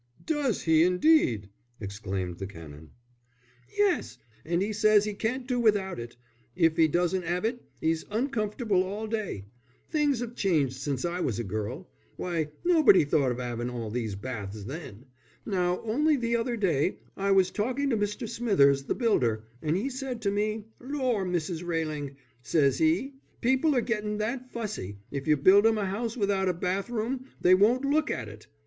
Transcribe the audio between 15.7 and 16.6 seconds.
only the other